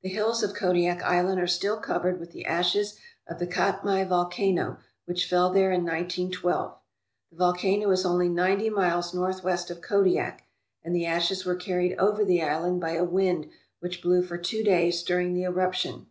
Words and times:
The 0.00 0.08
hills 0.08 0.42
of 0.42 0.54
Kodiak 0.54 1.02
Island 1.02 1.38
are 1.38 1.46
still 1.46 1.76
covered 1.76 2.18
with 2.18 2.30
the 2.32 2.46
ashes 2.46 2.96
of 3.28 3.38
the 3.38 3.46
Katmai 3.46 4.04
volcano 4.04 4.78
which 5.04 5.28
fell 5.28 5.50
there 5.52 5.70
in 5.70 5.82
1912. 5.82 6.74
The 7.30 7.36
volcano 7.36 7.90
is 7.90 8.06
only 8.06 8.30
ninety 8.30 8.70
miles 8.70 9.12
northwest 9.12 9.70
of 9.70 9.82
Kodiak, 9.82 10.44
and 10.82 10.96
the 10.96 11.04
ashes 11.04 11.44
were 11.44 11.56
carried 11.56 11.94
over 11.98 12.24
the 12.24 12.42
island 12.42 12.80
by 12.80 12.92
a 12.92 13.04
wind 13.04 13.50
which 13.80 14.00
blew 14.00 14.22
for 14.22 14.38
two 14.38 14.62
days 14.62 15.02
during 15.02 15.34
the 15.34 15.44
eruption. 15.44 16.06